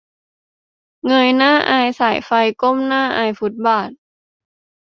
[1.05, 2.29] "เงยหน้าอายสายไฟ
[2.61, 3.89] ก้มหน้าอายฟุตบาท"